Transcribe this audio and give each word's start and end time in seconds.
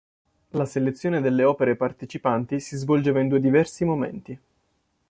La 0.53 0.65
selezione 0.65 1.21
delle 1.21 1.43
opere 1.43 1.75
partecipanti 1.75 2.59
si 2.59 2.75
svolgeva 2.75 3.19
in 3.19 3.27
due 3.27 3.39
diversi 3.39 3.85
momenti. 3.85 4.39